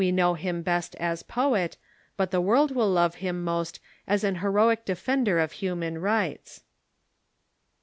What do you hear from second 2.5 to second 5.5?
will love him most as an lieroic defender